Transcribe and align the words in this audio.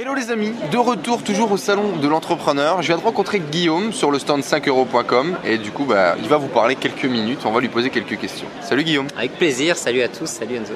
Hello 0.00 0.14
les 0.14 0.30
amis, 0.30 0.52
de 0.70 0.78
retour 0.78 1.24
toujours 1.24 1.50
au 1.50 1.56
salon 1.56 1.96
de 1.96 2.06
l'entrepreneur. 2.06 2.82
Je 2.82 2.86
viens 2.86 2.98
de 2.98 3.02
rencontrer 3.02 3.40
Guillaume 3.40 3.92
sur 3.92 4.12
le 4.12 4.20
stand 4.20 4.42
5euros.com 4.42 5.36
et 5.44 5.58
du 5.58 5.72
coup 5.72 5.86
bah, 5.86 6.14
il 6.22 6.28
va 6.28 6.36
vous 6.36 6.46
parler 6.46 6.76
quelques 6.76 7.04
minutes, 7.04 7.40
on 7.44 7.50
va 7.50 7.60
lui 7.60 7.68
poser 7.68 7.90
quelques 7.90 8.16
questions. 8.16 8.46
Salut 8.62 8.84
Guillaume. 8.84 9.08
Avec 9.16 9.32
plaisir, 9.32 9.76
salut 9.76 10.02
à 10.02 10.08
tous, 10.08 10.26
salut 10.26 10.54
Enzo. 10.54 10.74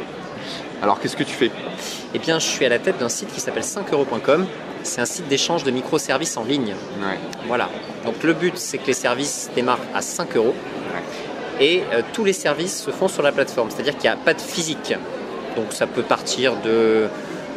Alors 0.82 0.98
qu'est-ce 0.98 1.16
que 1.16 1.22
tu 1.22 1.34
fais? 1.34 1.52
Eh 2.12 2.18
bien 2.18 2.40
je 2.40 2.46
suis 2.46 2.66
à 2.66 2.68
la 2.68 2.80
tête 2.80 2.98
d'un 2.98 3.08
site 3.08 3.32
qui 3.32 3.38
s'appelle 3.38 3.62
5euros.com. 3.62 4.44
C'est 4.82 5.00
un 5.00 5.06
site 5.06 5.28
d'échange 5.28 5.62
de 5.62 5.70
microservices 5.70 6.36
en 6.36 6.42
ligne. 6.42 6.74
Ouais. 7.00 7.16
Voilà. 7.46 7.68
Donc 8.04 8.24
le 8.24 8.32
but 8.32 8.56
c'est 8.56 8.78
que 8.78 8.88
les 8.88 8.92
services 8.92 9.50
démarrent 9.54 9.86
à 9.94 10.02
5 10.02 10.34
euros 10.34 10.56
et 11.60 11.84
euh, 11.92 12.02
tous 12.12 12.24
les 12.24 12.32
services 12.32 12.76
se 12.76 12.90
font 12.90 13.06
sur 13.06 13.22
la 13.22 13.30
plateforme. 13.30 13.70
C'est-à-dire 13.70 13.92
qu'il 13.92 14.10
n'y 14.10 14.16
a 14.16 14.16
pas 14.16 14.34
de 14.34 14.40
physique. 14.40 14.94
Donc 15.54 15.66
ça 15.70 15.86
peut 15.86 16.02
partir 16.02 16.56
de 16.56 17.08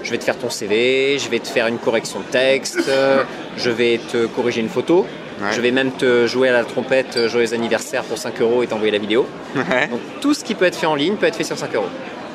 je 0.06 0.12
vais 0.12 0.18
te 0.18 0.24
faire 0.24 0.38
ton 0.38 0.50
CV, 0.50 1.20
je 1.20 1.30
vais 1.30 1.40
te 1.40 1.48
faire 1.50 1.68
une 1.68 1.78
correction 1.80 2.20
de 2.20 2.26
texte, 2.26 2.80
euh, 2.88 3.24
je 3.58 3.70
vais 3.70 4.00
te 4.12 4.26
corriger 4.28 4.62
une 4.62 4.70
photo, 4.70 5.06
Ouais. 5.42 5.52
je 5.52 5.60
vais 5.60 5.72
même 5.72 5.92
te 5.92 6.28
jouer 6.28 6.48
à 6.48 6.54
la 6.54 6.64
trompette 6.64 7.18
euh, 7.18 7.28
joyeux 7.28 7.54
anniversaire 7.54 8.04
pour 8.04 8.18
5 8.18 8.40
euros 8.40 8.64
et 8.64 8.68
t'envoyer 8.68 8.92
la 8.94 9.00
vidéo. 9.00 9.26
Ouais. 9.54 9.88
Donc 9.90 10.00
tout 10.22 10.34
ce 10.34 10.46
qui 10.46 10.56
peut 10.56 10.64
être 10.64 10.78
fait 10.78 10.86
en 10.86 10.96
ligne 10.96 11.16
peut 11.18 11.26
être 11.26 11.36
fait 11.36 11.44
sur 11.44 11.58
5 11.58 11.76
euros. 11.76 11.90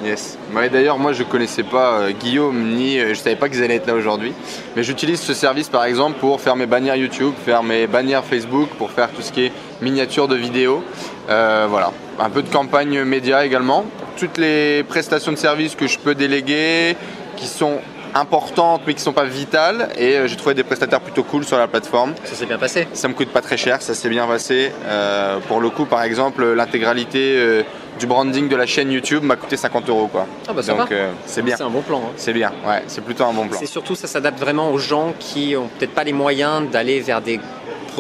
Yes. 0.05 0.39
Ouais, 0.55 0.69
D'ailleurs, 0.71 0.99
moi, 0.99 1.13
je 1.15 1.23
connaissais 1.23 1.63
pas 1.63 2.01
euh, 2.01 2.11
Guillaume 2.13 2.75
ni 2.75 2.99
euh, 2.99 3.11
je 3.11 3.15
savais 3.15 3.37
pas 3.37 3.49
qu'ils 3.51 3.63
allaient 3.63 3.77
être 3.77 3.87
là 3.87 3.95
aujourd'hui. 3.95 4.33
Mais 4.77 4.83
j'utilise 4.83 5.21
ce 5.21 5.33
service, 5.35 5.69
par 5.71 5.85
exemple, 5.85 6.19
pour 6.19 6.41
faire 6.43 6.57
mes 6.57 6.65
bannières 6.67 6.97
YouTube, 6.97 7.33
faire 7.45 7.63
mes 7.63 7.87
bannières 7.87 8.25
Facebook, 8.25 8.69
pour 8.79 8.91
faire 8.91 9.11
tout 9.11 9.21
ce 9.23 9.31
qui 9.33 9.45
est 9.47 9.53
miniature 9.83 10.27
de 10.29 10.37
vidéos. 10.37 10.83
Euh, 11.31 11.67
voilà. 11.71 11.93
Un 12.19 12.31
peu 12.31 12.43
de 12.43 12.49
campagne 12.51 13.03
média 13.05 13.45
également. 13.47 13.85
Toutes 14.19 14.37
les 14.39 14.83
prestations 14.89 15.33
de 15.33 15.37
services 15.39 15.75
que 15.75 15.87
je 15.87 15.99
peux 15.99 16.15
déléguer, 16.15 16.97
qui 17.41 17.47
sont 17.47 17.79
importantes 18.15 18.83
mais 18.87 18.95
qui 18.95 19.01
sont 19.03 19.13
pas 19.13 19.25
vitales. 19.25 19.89
Et 19.97 20.17
euh, 20.17 20.27
j'ai 20.27 20.37
trouvé 20.37 20.55
des 20.55 20.65
prestataires 20.65 21.01
plutôt 21.01 21.23
cool 21.23 21.45
sur 21.45 21.59
la 21.59 21.69
plateforme. 21.69 22.15
Ça 22.25 22.35
s'est 22.35 22.47
bien 22.47 22.59
passé. 22.59 22.87
Ça 22.93 23.09
me 23.09 23.15
coûte 23.15 23.29
pas 23.31 23.41
très 23.41 23.57
cher, 23.57 23.81
ça 23.83 23.95
s'est 23.95 24.09
bien 24.09 24.27
passé. 24.27 24.73
Euh, 24.87 25.39
pour 25.49 25.61
le 25.61 25.71
coup, 25.71 25.85
par 25.87 26.03
exemple, 26.03 26.45
l'intégralité 26.45 27.37
euh, 27.39 27.63
du 27.99 28.07
branding 28.07 28.49
de 28.49 28.57
la 28.57 28.67
chaîne 28.67 28.91
YouTube 28.91 29.23
m'a 29.23 29.37
coûté 29.37 29.57
50 29.57 29.89
euros. 29.89 30.09
Quoi. 30.09 30.27
Ah 30.49 30.53
bah 30.53 30.63
ça 30.63 30.75
Donc 30.75 30.93
c'est 31.27 31.43
bien. 31.43 31.57
C'est 31.57 31.63
un 31.63 31.71
bon 31.71 31.83
plan. 31.83 31.99
hein. 31.99 32.13
C'est 32.17 32.33
bien, 32.33 32.51
ouais, 32.67 32.83
c'est 32.87 33.05
plutôt 33.05 33.25
un 33.25 33.33
bon 33.33 33.47
plan. 33.47 33.59
C'est 33.59 33.67
surtout 33.67 33.95
ça 33.95 34.07
s'adapte 34.07 34.39
vraiment 34.41 34.71
aux 34.73 34.79
gens 34.79 35.13
qui 35.19 35.55
ont 35.57 35.69
peut-être 35.79 35.93
pas 35.95 36.05
les 36.05 36.13
moyens 36.13 36.69
d'aller 36.71 37.01
vers 37.01 37.21
des 37.21 37.39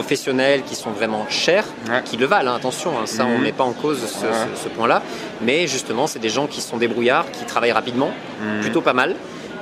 professionnels 0.01 0.62
qui 0.62 0.75
sont 0.75 0.91
vraiment 0.91 1.27
chers, 1.29 1.65
Ouais. 1.89 2.03
qui 2.05 2.17
le 2.17 2.25
valent, 2.27 2.53
hein, 2.53 2.56
attention, 2.56 2.93
hein, 2.98 3.05
ça 3.06 3.27
on 3.27 3.37
Mhm. 3.37 3.43
met 3.43 3.53
pas 3.53 3.65
en 3.65 3.73
cause 3.73 3.98
ce, 4.06 4.25
Ouais. 4.27 4.33
ce- 4.56 4.62
ce 4.65 4.69
point-là, 4.70 5.03
mais 5.43 5.67
justement 5.67 6.06
c'est 6.06 6.19
des 6.19 6.31
gens 6.31 6.47
qui 6.47 6.61
sont 6.62 6.79
débrouillards, 6.79 7.31
qui 7.31 7.45
travaillent 7.45 7.73
rapidement, 7.73 8.11
Mhm. 8.41 8.61
plutôt 8.62 8.81
pas 8.81 8.95
mal, 8.95 9.15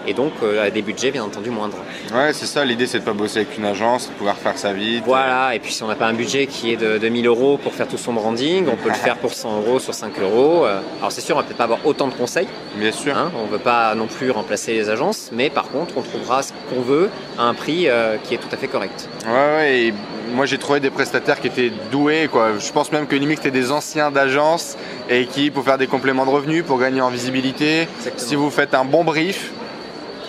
et 0.07 0.15
donc 0.15 0.33
euh, 0.43 0.67
à 0.67 0.71
des 0.71 0.83
budgets 0.83 1.11
bien 1.11 1.25
entendu 1.25 1.51
moindres. 1.51 1.77
Ouais, 2.15 2.33
c'est 2.33 2.47
ça, 2.47 2.65
l'idée 2.65 2.87
c'est 2.87 3.01
de 3.01 3.05
pas 3.05 3.13
bosser 3.13 3.41
avec 3.41 3.57
une 3.59 3.65
agence, 3.65 4.09
de 4.09 4.15
pouvoir 4.15 4.37
faire 4.37 4.57
sa 4.59 4.73
vie. 4.73 5.01
Voilà, 5.05 5.55
et 5.55 5.59
puis 5.59 5.73
si 5.73 5.83
on 5.83 5.89
n'a 5.89 5.95
pas 5.95 6.07
un 6.07 6.15
budget 6.15 6.47
qui 6.47 6.73
est 6.73 6.77
de, 6.77 6.99
de 6.99 7.09
1000 7.09 7.27
euros 7.27 7.59
pour 7.59 7.75
faire 7.75 7.89
tout 7.89 7.99
son 7.99 8.13
branding, 8.13 8.67
on 8.71 8.77
peut 8.77 8.89
le 8.89 8.95
faire 9.07 9.17
pour 9.17 9.33
100 9.33 9.59
euros 9.63 9.79
sur 9.79 9.95
5 9.95 10.19
euros. 10.21 10.65
Euh, 10.67 10.81
Alors 10.99 11.13
c'est 11.13 11.21
sûr, 11.21 11.37
on 11.37 11.41
va 11.41 11.45
peut-être 11.45 11.59
pas 11.59 11.65
avoir 11.65 11.85
autant 11.87 12.09
de 12.09 12.15
conseils, 12.15 12.49
Bien 12.77 12.93
sûr. 12.93 13.17
Hein, 13.17 13.31
on 13.37 13.47
ne 13.47 13.51
veut 13.51 13.59
pas 13.59 13.95
non 13.95 14.07
plus 14.07 14.31
remplacer 14.31 14.73
les 14.75 14.89
agences, 14.89 15.31
mais 15.33 15.51
par 15.51 15.69
contre, 15.71 15.95
on 15.97 16.03
trouvera 16.03 16.43
ce 16.43 16.53
qu'on 16.71 16.81
veut 16.81 17.11
à 17.39 17.43
un 17.45 17.55
prix 17.55 17.89
euh, 17.89 18.17
qui 18.23 18.35
est 18.35 18.39
tout 18.39 18.49
à 18.53 18.57
fait 18.57 18.69
correct. 18.69 19.09
Ouais, 19.27 19.33
ouais, 19.33 19.79
et 19.79 19.95
moi 20.35 20.45
j'ai 20.47 20.59
trouvé 20.59 20.79
des 20.81 20.91
prestataires 20.91 21.41
qui 21.41 21.47
étaient 21.49 21.73
doués, 21.91 22.29
quoi. 22.31 22.59
Je 22.59 22.71
pense 22.73 22.93
même 22.93 23.07
que 23.07 23.17
limite 23.17 23.39
c'était 23.39 23.51
des 23.51 23.73
anciens 23.73 24.11
d'agence 24.11 24.77
et 25.09 25.27
qui, 25.27 25.51
pour 25.51 25.65
faire 25.65 25.79
des 25.79 25.87
compléments 25.87 26.27
de 26.27 26.31
revenus, 26.31 26.65
pour 26.65 26.79
gagner 26.79 27.01
en 27.01 27.09
visibilité, 27.09 27.83
Exactement. 27.99 28.29
si 28.29 28.35
vous 28.37 28.51
faites 28.51 28.75
un 28.75 28.85
bon 28.85 29.05
brief, 29.05 29.53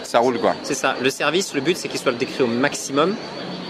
ça 0.09 0.17
roule 0.17 0.39
quoi. 0.39 0.55
C'est 0.63 0.73
ça. 0.73 0.95
Le 0.99 1.09
service, 1.11 1.53
le 1.53 1.61
but, 1.61 1.77
c'est 1.77 1.87
qu'il 1.87 1.99
soit 1.99 2.11
décrit 2.13 2.41
au 2.41 2.47
maximum. 2.47 3.15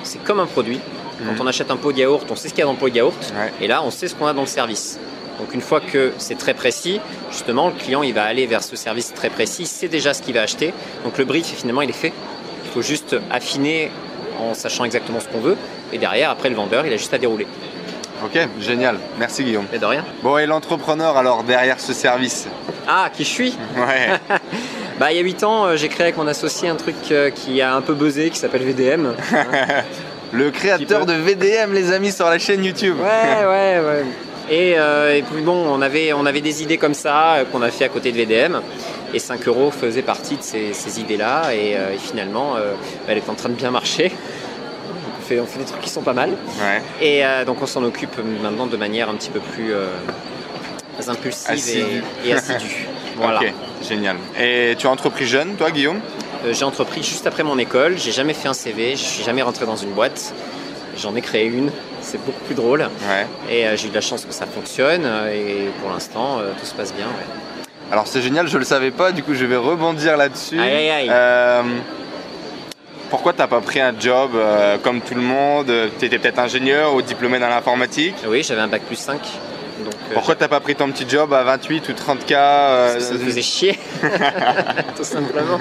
C'est 0.03 0.23
comme 0.23 0.39
un 0.39 0.45
produit. 0.45 0.79
Mhm. 1.19 1.35
Quand 1.35 1.43
on 1.43 1.47
achète 1.47 1.69
un 1.69 1.75
pot 1.75 1.91
de 1.91 1.97
yaourt, 1.97 2.25
on 2.31 2.35
sait 2.37 2.47
ce 2.47 2.53
qu'il 2.53 2.59
y 2.59 2.63
a 2.63 2.65
dans 2.65 2.71
le 2.71 2.77
pot 2.77 2.89
de 2.89 2.95
yaourt. 2.95 3.33
Ouais. 3.35 3.51
Et 3.59 3.67
là, 3.67 3.83
on 3.83 3.91
sait 3.91 4.07
ce 4.07 4.15
qu'on 4.15 4.25
a 4.25 4.31
dans 4.31 4.41
le 4.41 4.47
service. 4.47 4.97
Donc 5.37 5.53
une 5.53 5.59
fois 5.59 5.81
que 5.81 6.13
c'est 6.17 6.37
très 6.37 6.53
précis, 6.53 7.01
justement, 7.29 7.67
le 7.67 7.73
client 7.73 8.03
il 8.03 8.13
va 8.13 8.23
aller 8.23 8.45
vers 8.45 8.63
ce 8.63 8.77
service 8.77 9.13
très 9.13 9.29
précis, 9.29 9.63
il 9.63 9.67
sait 9.67 9.89
déjà 9.89 10.13
ce 10.13 10.21
qu'il 10.21 10.33
va 10.33 10.41
acheter. 10.41 10.73
Donc 11.03 11.17
le 11.17 11.25
brief 11.25 11.45
finalement 11.45 11.81
il 11.81 11.89
est 11.89 11.93
fait. 11.93 12.13
Il 12.63 12.71
faut 12.71 12.81
juste 12.81 13.17
affiner 13.29 13.91
en 14.39 14.53
sachant 14.53 14.85
exactement 14.85 15.19
ce 15.19 15.27
qu'on 15.27 15.41
veut. 15.41 15.57
Et 15.91 15.97
derrière, 15.97 16.29
après 16.29 16.49
le 16.49 16.55
vendeur, 16.55 16.85
il 16.85 16.93
a 16.93 16.97
juste 16.97 17.13
à 17.13 17.17
dérouler. 17.17 17.47
Ok, 18.23 18.37
génial. 18.61 18.97
Merci 19.17 19.43
Guillaume. 19.43 19.65
Mais 19.71 19.79
de 19.79 19.85
rien. 19.85 20.05
Bon, 20.23 20.37
et 20.37 20.45
l'entrepreneur 20.45 21.17
alors 21.17 21.43
derrière 21.43 21.81
ce 21.81 21.91
service? 21.91 22.47
Ah, 22.87 23.09
qui 23.13 23.23
je 23.25 23.29
suis? 23.29 23.57
Ouais. 23.75 24.19
Bah, 24.99 25.11
il 25.11 25.17
y 25.17 25.19
a 25.19 25.23
8 25.23 25.43
ans, 25.43 25.65
euh, 25.65 25.75
j'ai 25.77 25.87
créé 25.87 26.03
avec 26.03 26.17
mon 26.17 26.27
associé 26.27 26.67
un 26.69 26.75
truc 26.75 26.95
euh, 27.11 27.29
qui 27.29 27.61
a 27.61 27.73
un 27.73 27.81
peu 27.81 27.93
buzzé, 27.93 28.29
qui 28.29 28.37
s'appelle 28.37 28.63
VDM. 28.63 29.13
Le 30.31 30.51
créateur 30.51 31.05
de 31.05 31.13
VDM, 31.13 31.73
les 31.73 31.91
amis, 31.91 32.11
sur 32.11 32.29
la 32.29 32.37
chaîne 32.37 32.63
YouTube. 32.63 32.97
Ouais, 32.99 33.45
ouais, 33.45 33.79
ouais. 33.79 34.05
Et, 34.49 34.75
euh, 34.77 35.15
et 35.15 35.21
puis 35.21 35.41
bon, 35.41 35.65
on 35.67 35.81
avait, 35.81 36.13
on 36.13 36.25
avait 36.25 36.41
des 36.41 36.63
idées 36.63 36.77
comme 36.77 36.93
ça 36.93 37.35
euh, 37.35 37.45
qu'on 37.45 37.61
a 37.61 37.69
fait 37.69 37.85
à 37.85 37.89
côté 37.89 38.11
de 38.11 38.17
VDM. 38.17 38.61
Et 39.13 39.19
5 39.19 39.47
euros 39.47 39.71
faisait 39.71 40.01
partie 40.01 40.37
de 40.37 40.43
ces, 40.43 40.73
ces 40.73 40.99
idées-là. 40.99 41.53
Et, 41.53 41.75
euh, 41.75 41.93
et 41.93 41.97
finalement, 41.97 42.55
euh, 42.55 42.73
elle 43.07 43.17
est 43.17 43.29
en 43.29 43.35
train 43.35 43.49
de 43.49 43.55
bien 43.55 43.71
marcher. 43.71 44.11
On, 45.17 45.21
fait, 45.21 45.39
on 45.39 45.45
fait 45.45 45.59
des 45.59 45.65
trucs 45.65 45.81
qui 45.81 45.89
sont 45.89 46.01
pas 46.01 46.13
mal. 46.13 46.29
Ouais. 46.29 46.81
Et 47.01 47.45
donc 47.45 47.61
on 47.61 47.67
s'en 47.67 47.83
occupe 47.83 48.17
maintenant 48.41 48.65
de 48.65 48.77
manière 48.77 49.09
un 49.09 49.13
petit 49.13 49.29
peu 49.29 49.39
plus 49.39 49.73
impulsive 51.07 52.03
et 52.25 52.33
assidue. 52.33 52.88
Voilà. 53.19 53.39
Ok, 53.39 53.53
génial. 53.87 54.15
Et 54.39 54.75
tu 54.77 54.87
as 54.87 54.89
entrepris 54.89 55.25
jeune, 55.25 55.55
toi, 55.55 55.71
Guillaume 55.71 55.99
Euh, 56.45 56.53
j'ai 56.53 56.63
entrepris 56.63 57.03
juste 57.03 57.27
après 57.27 57.43
mon 57.43 57.57
école, 57.57 57.97
j'ai 57.97 58.11
jamais 58.13 58.33
fait 58.33 58.47
un 58.47 58.53
CV, 58.53 58.91
je 58.91 59.03
suis 59.03 59.23
jamais 59.23 59.41
rentré 59.41 59.65
dans 59.65 59.75
une 59.75 59.91
boîte. 59.91 60.33
J'en 60.97 61.13
ai 61.15 61.21
créé 61.21 61.45
une, 61.45 61.69
c'est 62.01 62.17
beaucoup 62.25 62.43
plus 62.45 62.55
drôle. 62.55 62.81
Ouais. 62.81 63.25
Et 63.49 63.67
euh, 63.67 63.75
j'ai 63.75 63.87
eu 63.87 63.89
de 63.89 63.95
la 63.95 64.01
chance 64.01 64.23
que 64.25 64.33
ça 64.33 64.45
fonctionne 64.45 65.03
euh, 65.05 65.33
et 65.33 65.69
pour 65.81 65.91
l'instant 65.91 66.39
tout 66.59 66.65
se 66.65 66.73
passe 66.73 66.93
bien. 66.93 67.05
ouais. 67.07 67.63
Alors 67.91 68.07
c'est 68.07 68.21
génial, 68.21 68.47
je 68.47 68.57
le 68.57 68.63
savais 68.65 68.91
pas, 68.91 69.11
du 69.11 69.21
coup 69.23 69.33
je 69.33 69.45
vais 69.45 69.57
rebondir 69.57 70.15
là-dessus. 70.15 70.59
Aïe, 70.59 70.89
aïe, 70.89 71.09
aïe. 71.09 71.65
Pourquoi 73.09 73.33
t'as 73.33 73.47
pas 73.47 73.59
pris 73.59 73.79
un 73.81 73.93
job 73.99 74.31
euh, 74.35 74.77
comme 74.77 75.01
tout 75.01 75.15
le 75.15 75.21
monde? 75.21 75.71
Tu 75.97 76.05
étais 76.05 76.19
peut-être 76.19 76.37
ingénieur 76.39 76.93
ou 76.93 77.01
diplômé 77.01 77.39
dans 77.39 77.49
l'informatique? 77.49 78.13
Oui, 78.27 78.43
j'avais 78.43 78.61
un 78.61 78.67
bac 78.67 78.83
plus 78.83 78.95
5. 78.97 79.19
Pourquoi 80.13 80.35
t'as 80.35 80.47
pas 80.47 80.59
pris 80.59 80.75
ton 80.75 80.91
petit 80.91 81.07
job 81.07 81.33
à 81.33 81.43
28 81.43 81.89
ou 81.89 81.91
30K 81.93 82.33
euh, 82.33 82.93
Parce 82.93 82.95
que 82.95 83.01
ça 83.01 83.13
me 83.13 83.19
faisait 83.19 83.41
chier, 83.41 83.79
tout 84.95 85.03
simplement. 85.03 85.59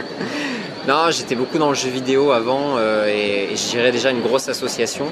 Non, 0.87 1.11
j'étais 1.11 1.35
beaucoup 1.35 1.59
dans 1.59 1.69
le 1.69 1.75
jeu 1.75 1.91
vidéo 1.91 2.33
avant 2.33 2.77
euh, 2.79 3.07
et, 3.09 3.53
et 3.53 3.57
je 3.57 3.73
gérais 3.73 3.93
déjà 3.93 4.11
une 4.11 4.23
grosse 4.23 4.49
association 4.49 5.07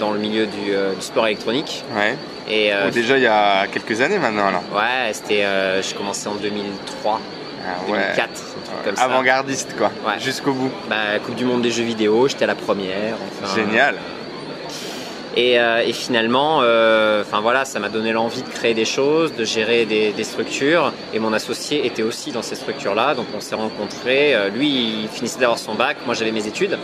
dans 0.00 0.12
le 0.12 0.18
milieu 0.18 0.46
du, 0.46 0.72
euh, 0.72 0.94
du 0.94 1.02
sport 1.02 1.26
électronique. 1.26 1.84
Ouais. 1.94 2.16
Et 2.48 2.70
Bon, 2.72 2.90
déjà 2.90 3.16
il 3.16 3.22
y 3.22 3.26
a 3.26 3.66
quelques 3.66 4.00
années 4.00 4.18
maintenant 4.18 4.50
là. 4.50 4.60
ouais, 4.74 5.12
c'était, 5.12 5.42
je 5.82 5.94
commençais 5.94 6.28
en 6.28 6.34
2003, 6.34 7.20
Ah, 7.66 7.90
ouais. 7.90 7.98
2004, 7.98 8.20
un 8.20 8.24
truc 8.26 8.84
comme 8.84 8.96
ça. 8.96 9.02
Avant-gardiste 9.04 9.74
quoi, 9.76 9.90
Ouais. 10.06 10.18
jusqu'au 10.20 10.52
bout. 10.52 10.70
Bah, 10.88 11.18
Coupe 11.24 11.36
du 11.36 11.44
Monde 11.44 11.62
des 11.62 11.70
jeux 11.70 11.84
vidéo, 11.84 12.28
j'étais 12.28 12.44
à 12.44 12.48
la 12.48 12.54
première. 12.54 13.14
enfin. 13.42 13.54
Génial. 13.54 13.96
Et, 15.36 15.58
euh, 15.58 15.82
et 15.84 15.92
finalement, 15.92 16.60
euh, 16.62 17.22
enfin 17.22 17.40
voilà, 17.40 17.64
ça 17.64 17.80
m'a 17.80 17.88
donné 17.88 18.12
l'envie 18.12 18.42
de 18.42 18.48
créer 18.48 18.74
des 18.74 18.84
choses, 18.84 19.34
de 19.34 19.44
gérer 19.44 19.84
des, 19.84 20.12
des 20.12 20.24
structures. 20.24 20.92
Et 21.12 21.18
mon 21.18 21.32
associé 21.32 21.86
était 21.86 22.02
aussi 22.02 22.30
dans 22.30 22.42
ces 22.42 22.54
structures-là, 22.54 23.14
donc 23.14 23.26
on 23.36 23.40
s'est 23.40 23.56
rencontrés. 23.56 24.34
Euh, 24.34 24.48
lui, 24.48 25.02
il 25.02 25.08
finissait 25.08 25.40
d'avoir 25.40 25.58
son 25.58 25.74
bac, 25.74 25.96
moi 26.06 26.14
j'avais 26.14 26.32
mes 26.32 26.46
études. 26.46 26.78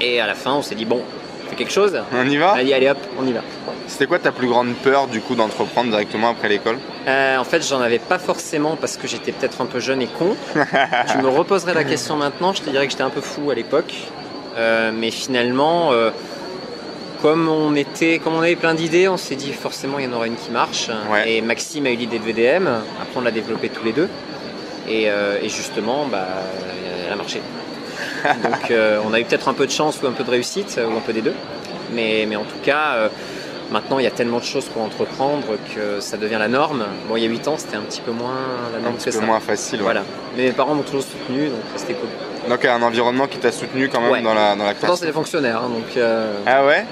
Et 0.00 0.20
à 0.20 0.26
la 0.26 0.34
fin, 0.34 0.54
on 0.54 0.62
s'est 0.62 0.74
dit 0.76 0.84
bon, 0.84 1.02
on 1.44 1.50
fait 1.50 1.56
quelque 1.56 1.72
chose. 1.72 2.00
On 2.12 2.28
y 2.28 2.36
va 2.36 2.52
Allez, 2.52 2.72
allez 2.72 2.90
hop, 2.90 2.98
on 3.18 3.26
y 3.26 3.32
va. 3.32 3.40
C'était 3.88 4.06
quoi 4.06 4.18
ta 4.18 4.32
plus 4.32 4.48
grande 4.48 4.74
peur 4.74 5.06
du 5.06 5.20
coup 5.20 5.34
d'entreprendre 5.34 5.90
directement 5.90 6.30
après 6.30 6.48
l'école? 6.48 6.78
Euh, 7.06 7.36
en 7.36 7.44
fait, 7.44 7.66
j'en 7.66 7.80
avais 7.80 8.00
pas 8.00 8.18
forcément 8.18 8.76
parce 8.76 8.96
que 8.96 9.06
j'étais 9.06 9.32
peut-être 9.32 9.60
un 9.60 9.66
peu 9.66 9.80
jeune 9.80 10.02
et 10.02 10.08
con. 10.08 10.36
tu 10.54 11.18
me 11.18 11.28
reposerais 11.28 11.74
la 11.74 11.84
question 11.84 12.16
maintenant, 12.16 12.52
je 12.52 12.62
te 12.62 12.70
dirais 12.70 12.86
que 12.86 12.90
j'étais 12.92 13.04
un 13.04 13.10
peu 13.10 13.20
fou 13.20 13.50
à 13.50 13.54
l'époque. 13.54 13.94
Euh, 14.56 14.90
mais 14.92 15.10
finalement, 15.10 15.92
euh, 15.92 16.10
comme 17.26 17.48
on 17.48 17.74
était, 17.74 18.20
comme 18.20 18.34
on 18.34 18.40
avait 18.40 18.54
plein 18.54 18.74
d'idées, 18.74 19.08
on 19.08 19.16
s'est 19.16 19.34
dit 19.34 19.52
forcément 19.52 19.98
il 19.98 20.04
y 20.04 20.08
en 20.08 20.12
aura 20.12 20.28
une 20.28 20.36
qui 20.36 20.52
marche. 20.52 20.90
Ouais. 21.10 21.28
Et 21.32 21.40
Maxime 21.40 21.84
a 21.86 21.90
eu 21.90 21.96
l'idée 21.96 22.20
de 22.20 22.24
VDM. 22.24 22.68
Après, 22.68 23.16
on 23.16 23.20
l'a 23.20 23.32
développé 23.32 23.68
tous 23.68 23.84
les 23.84 23.90
deux. 23.92 24.08
Et, 24.88 25.10
euh, 25.10 25.38
et 25.42 25.48
justement, 25.48 26.06
bah, 26.06 26.24
elle 27.04 27.12
a 27.12 27.16
marché. 27.16 27.40
Donc, 28.44 28.70
euh, 28.70 29.00
on 29.04 29.12
a 29.12 29.18
eu 29.18 29.24
peut-être 29.24 29.48
un 29.48 29.54
peu 29.54 29.66
de 29.66 29.72
chance 29.72 30.00
ou 30.00 30.06
un 30.06 30.12
peu 30.12 30.22
de 30.22 30.30
réussite 30.30 30.78
ou 30.88 30.96
un 30.96 31.00
peu 31.00 31.12
des 31.12 31.22
deux. 31.22 31.34
Mais, 31.92 32.26
mais 32.28 32.36
en 32.36 32.44
tout 32.44 32.60
cas, 32.62 32.92
euh, 32.94 33.08
Maintenant, 33.72 33.98
il 33.98 34.04
y 34.04 34.06
a 34.06 34.12
tellement 34.12 34.38
de 34.38 34.44
choses 34.44 34.66
pour 34.66 34.80
entreprendre 34.82 35.42
que 35.74 35.98
ça 35.98 36.16
devient 36.16 36.36
la 36.38 36.46
norme. 36.46 36.84
Bon, 37.08 37.16
il 37.16 37.24
y 37.24 37.26
a 37.26 37.28
8 37.28 37.48
ans, 37.48 37.54
c'était 37.58 37.74
un 37.76 37.80
petit 37.80 38.00
peu 38.00 38.12
moins 38.12 38.36
la 38.72 38.78
norme 38.78 38.94
un 38.94 38.96
petit 38.96 39.06
que 39.06 39.10
peu 39.10 39.18
ça. 39.18 39.26
moins 39.26 39.40
facile. 39.40 39.78
ouais. 39.78 39.82
Voilà. 39.86 40.02
Mais 40.36 40.44
mes 40.44 40.52
parents 40.52 40.76
m'ont 40.76 40.84
toujours 40.84 41.02
soutenu, 41.02 41.48
donc 41.48 41.58
c'était 41.74 41.94
cool. 41.94 42.08
Donc 42.48 42.60
il 42.62 42.66
y 42.66 42.68
a 42.68 42.76
un 42.76 42.82
environnement 42.82 43.26
qui 43.26 43.38
t'a 43.38 43.50
soutenu 43.50 43.88
quand 43.88 44.00
même 44.00 44.12
Ouais. 44.12 44.22
dans 44.22 44.34
la, 44.34 44.54
dans 44.54 44.62
la 44.62 44.70
Pourtant, 44.70 44.86
création. 44.86 44.96
c'est 45.00 45.06
des 45.06 45.12
fonctionnaires, 45.12 45.62
hein, 45.64 45.68
donc. 45.68 45.96
euh, 45.96 46.32
Ah 46.46 46.64
ouais? 46.64 46.84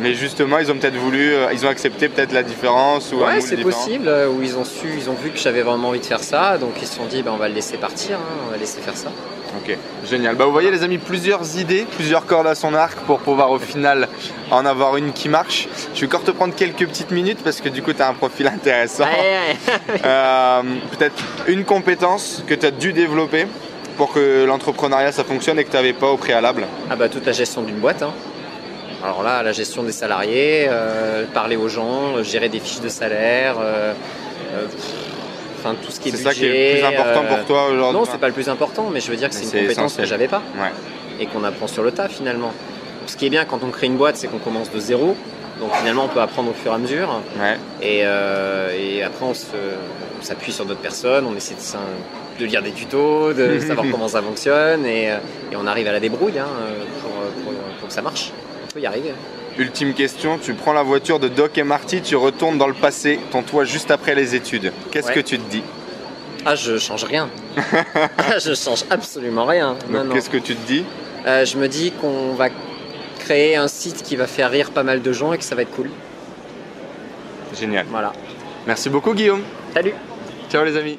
Mais 0.00 0.14
justement, 0.14 0.58
ils 0.58 0.70
ont 0.72 0.76
peut-être 0.76 0.96
voulu, 0.96 1.34
euh, 1.34 1.52
ils 1.52 1.64
ont 1.66 1.68
accepté 1.68 2.08
peut-être 2.08 2.32
la 2.32 2.42
différence 2.42 3.12
ou 3.12 3.22
un 3.24 3.34
Ouais, 3.34 3.40
c'est 3.40 3.56
possible, 3.58 4.08
euh, 4.08 4.28
où 4.28 4.42
ils 4.42 4.56
ont 4.56 4.64
su, 4.64 4.86
ils 4.96 5.10
ont 5.10 5.14
vu 5.14 5.30
que 5.30 5.38
j'avais 5.38 5.62
vraiment 5.62 5.88
envie 5.88 6.00
de 6.00 6.04
faire 6.06 6.22
ça, 6.22 6.56
donc 6.58 6.70
ils 6.80 6.86
se 6.88 6.96
sont 6.96 7.04
dit, 7.04 7.22
bah, 7.22 7.30
on 7.34 7.36
va 7.36 7.48
le 7.48 7.54
laisser 7.54 7.76
partir, 7.76 8.16
hein, 8.16 8.36
on 8.48 8.50
va 8.50 8.56
laisser 8.56 8.80
faire 8.80 8.96
ça. 8.96 9.10
Ok, 9.54 9.76
génial. 10.08 10.34
Bah, 10.34 10.46
vous 10.46 10.52
voyez 10.52 10.70
les 10.70 10.82
amis, 10.82 10.96
plusieurs 10.96 11.58
idées, 11.58 11.84
plusieurs 11.96 12.24
cordes 12.24 12.46
à 12.46 12.54
son 12.54 12.72
arc 12.74 12.98
pour 13.00 13.18
pouvoir 13.18 13.50
au 13.50 13.58
final 13.58 14.08
en 14.50 14.64
avoir 14.64 14.96
une 14.96 15.12
qui 15.12 15.28
marche. 15.28 15.68
Je 15.94 16.00
vais 16.00 16.06
encore 16.06 16.24
te 16.24 16.30
prendre 16.30 16.54
quelques 16.54 16.86
petites 16.88 17.10
minutes 17.10 17.40
parce 17.44 17.60
que 17.60 17.68
du 17.68 17.82
coup 17.82 17.92
tu 17.92 18.00
as 18.00 18.08
un 18.08 18.14
profil 18.14 18.46
intéressant. 18.46 19.04
Ouais, 19.04 19.10
ouais. 19.10 20.00
Euh, 20.06 20.62
peut-être 20.98 21.22
une 21.48 21.64
compétence 21.64 22.42
que 22.46 22.54
tu 22.54 22.64
as 22.64 22.70
dû 22.70 22.94
développer 22.94 23.46
pour 23.98 24.12
que 24.14 24.44
l'entrepreneuriat 24.46 25.12
ça 25.12 25.22
fonctionne 25.22 25.58
et 25.58 25.64
que 25.64 25.70
tu 25.70 25.76
n'avais 25.76 25.92
pas 25.92 26.08
au 26.08 26.16
préalable. 26.16 26.64
Ah 26.90 26.96
bah 26.96 27.10
toute 27.10 27.26
la 27.26 27.32
gestion 27.32 27.60
d'une 27.60 27.76
boîte. 27.76 28.02
hein. 28.02 28.12
Alors 29.04 29.22
là, 29.22 29.42
la 29.42 29.52
gestion 29.52 29.82
des 29.82 29.92
salariés, 29.92 30.66
euh, 30.68 31.24
parler 31.34 31.56
aux 31.56 31.68
gens, 31.68 32.22
gérer 32.22 32.48
des 32.48 32.60
fiches 32.60 32.80
de 32.80 32.88
salaire, 32.88 33.56
euh, 33.60 33.92
euh, 34.54 34.66
enfin 35.58 35.74
tout 35.84 35.90
ce 35.90 35.98
qui 36.00 36.08
est 36.08 36.12
C'est 36.12 36.18
budget. 36.18 36.30
ça 36.30 36.34
qui 36.34 36.46
est 36.46 36.74
le 36.74 36.78
plus 36.78 36.86
important 36.98 37.24
pour 37.36 37.44
toi 37.46 37.66
aujourd'hui 37.66 37.98
Non, 38.00 38.04
c'est 38.04 38.18
pas 38.18 38.28
le 38.28 38.32
plus 38.32 38.48
important, 38.48 38.90
mais 38.92 39.00
je 39.00 39.10
veux 39.10 39.16
dire 39.16 39.28
que 39.28 39.34
c'est 39.34 39.42
une 39.42 39.48
c'est 39.48 39.60
compétence 39.62 39.92
essentiel. 39.92 40.04
que 40.04 40.08
j'avais 40.10 40.28
pas 40.28 40.42
Ouais. 40.56 40.70
et 41.20 41.26
qu'on 41.26 41.42
apprend 41.44 41.66
sur 41.66 41.82
le 41.82 41.90
tas 41.90 42.08
finalement. 42.08 42.52
Ce 43.06 43.16
qui 43.16 43.26
est 43.26 43.30
bien 43.30 43.44
quand 43.44 43.64
on 43.64 43.70
crée 43.70 43.86
une 43.88 43.96
boîte, 43.96 44.16
c'est 44.16 44.28
qu'on 44.28 44.38
commence 44.38 44.70
de 44.70 44.78
zéro. 44.78 45.16
Donc 45.58 45.74
finalement, 45.74 46.04
on 46.04 46.08
peut 46.08 46.20
apprendre 46.20 46.50
au 46.50 46.54
fur 46.54 46.70
et 46.72 46.74
à 46.74 46.78
mesure. 46.78 47.20
Ouais. 47.40 47.56
Et, 47.82 48.00
euh, 48.04 48.70
et 48.76 49.02
après, 49.02 49.24
on 49.26 49.34
s'appuie 50.22 50.52
sur 50.52 50.64
d'autres 50.64 50.80
personnes, 50.80 51.26
on 51.26 51.36
essaie 51.36 51.54
de, 52.38 52.44
lire 52.46 52.62
des 52.62 52.70
tutos, 52.72 53.32
de 53.32 53.58
savoir 53.66 53.86
comment 53.90 54.08
ça 54.08 54.22
fonctionne, 54.22 54.86
et, 54.86 55.06
et 55.08 55.56
on 55.56 55.66
arrive 55.66 55.86
à 55.88 55.92
la 55.92 56.00
débrouille 56.00 56.38
hein, 56.38 56.46
pour, 57.02 57.10
pour- 57.44 57.52
pour 57.80 57.88
que 57.88 57.94
ça 57.94 58.02
marche. 58.02 58.32
On 58.72 58.74
peut 58.76 58.80
y 58.80 58.86
arriver. 58.86 59.12
Ultime 59.58 59.92
question, 59.92 60.38
tu 60.38 60.54
prends 60.54 60.72
la 60.72 60.82
voiture 60.82 61.20
de 61.20 61.28
Doc 61.28 61.58
et 61.58 61.62
Marty, 61.62 62.00
tu 62.00 62.16
retournes 62.16 62.56
dans 62.56 62.66
le 62.66 62.72
passé, 62.72 63.20
ton 63.30 63.42
toi 63.42 63.64
juste 63.64 63.90
après 63.90 64.14
les 64.14 64.34
études. 64.34 64.72
Qu'est-ce 64.90 65.08
Ouais. 65.08 65.14
que 65.14 65.20
tu 65.20 65.38
te 65.38 65.50
dis 65.50 65.62
Ah, 66.46 66.54
je 66.54 66.78
change 66.78 67.04
rien. 67.04 67.28
ah, 68.18 68.38
je 68.38 68.54
change 68.54 68.84
absolument 68.88 69.44
rien. 69.44 69.76
Qu'est-ce 70.14 70.30
que 70.30 70.38
tu 70.38 70.56
te 70.56 70.66
dis 70.66 70.84
Euh, 71.26 71.44
je 71.44 71.58
me 71.58 71.68
dis 71.68 71.92
qu'on 71.92 72.32
va 72.32 72.48
créer 73.18 73.56
un 73.56 73.68
site 73.68 74.02
qui 74.02 74.16
va 74.16 74.26
faire 74.26 74.50
rire 74.50 74.70
pas 74.70 74.82
mal 74.84 75.02
de 75.02 75.12
gens 75.12 75.34
et 75.34 75.38
que 75.38 75.44
ça 75.44 75.54
va 75.54 75.62
être 75.62 75.70
cool. 75.72 75.90
Génial. 77.54 77.84
Voilà. 77.90 78.12
Merci 78.66 78.88
beaucoup 78.88 79.12
Guillaume. 79.12 79.42
Salut 79.74 79.92
Ciao 80.50 80.64
les 80.64 80.78
amis. 80.78 80.98